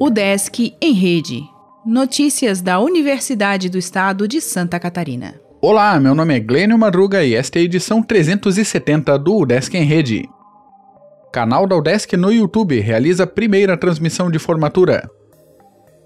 [0.00, 1.42] O Desk em Rede.
[1.84, 5.34] Notícias da Universidade do Estado de Santa Catarina.
[5.60, 9.84] Olá, meu nome é Glênio Madruga e esta é a edição 370 do UDESC em
[9.84, 10.28] Rede.
[11.32, 15.08] Canal da UDESC no YouTube realiza a primeira transmissão de formatura.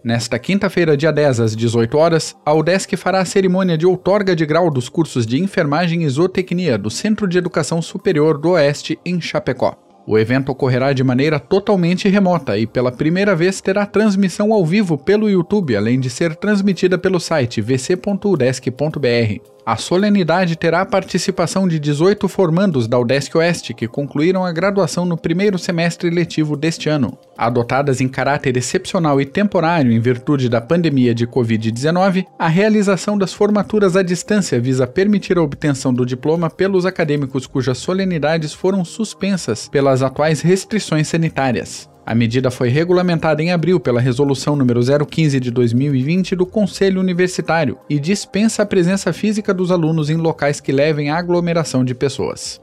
[0.05, 4.45] Nesta quinta-feira, dia 10, às 18 horas, a UDESC fará a cerimônia de outorga de
[4.45, 9.19] grau dos cursos de Enfermagem e Zootecnia do Centro de Educação Superior do Oeste, em
[9.19, 9.75] Chapecó.
[10.07, 14.99] O evento ocorrerá de maneira totalmente remota e pela primeira vez terá transmissão ao vivo
[14.99, 19.54] pelo YouTube, além de ser transmitida pelo site vc.udesc.br.
[19.67, 25.07] A solenidade terá a participação de 18 formandos da UDESC Oeste que concluíram a graduação
[25.07, 27.17] no primeiro semestre letivo deste ano.
[27.37, 33.33] Adotadas em caráter excepcional e temporário em virtude da pandemia de Covid-19, a realização das
[33.33, 39.67] formaturas à distância visa permitir a obtenção do diploma pelos acadêmicos cujas solenidades foram suspensas
[39.67, 41.94] pelas atuais restrições sanitárias.
[42.07, 47.79] A medida foi regulamentada em abril pela Resolução nº 015 de 2020 do Conselho Universitário
[47.89, 52.61] e dispensa a presença física dos alunos em locais que levem à aglomeração de pessoas.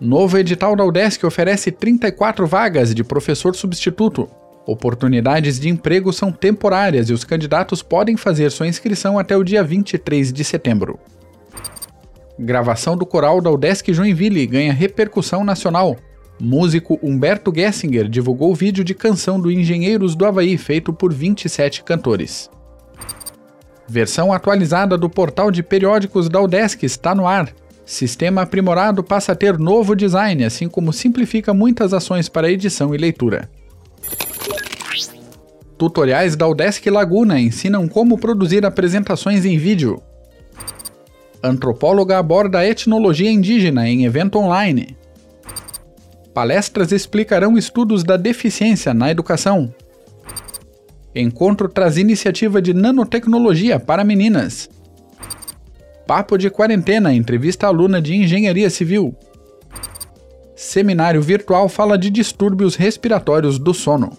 [0.00, 4.28] Novo edital da UDESC oferece 34 vagas de professor substituto.
[4.66, 9.64] Oportunidades de emprego são temporárias e os candidatos podem fazer sua inscrição até o dia
[9.64, 10.98] 23 de setembro.
[12.38, 15.96] Gravação do coral da UDESC Joinville ganha repercussão nacional.
[16.38, 22.50] Músico Humberto Gessinger divulgou vídeo de canção do Engenheiros do Havaí feito por 27 cantores.
[23.88, 27.54] Versão atualizada do portal de periódicos da UDESC está no ar.
[27.86, 32.98] Sistema aprimorado passa a ter novo design, assim como simplifica muitas ações para edição e
[32.98, 33.48] leitura.
[35.78, 40.02] Tutoriais da UDESC Laguna ensinam como produzir apresentações em vídeo.
[41.46, 44.96] Antropóloga aborda a etnologia indígena em evento online.
[46.34, 49.72] Palestras explicarão estudos da deficiência na educação.
[51.14, 54.68] Encontro traz iniciativa de nanotecnologia para meninas.
[56.04, 59.14] Papo de quarentena entrevista aluna de engenharia civil.
[60.56, 64.18] Seminário virtual fala de distúrbios respiratórios do sono.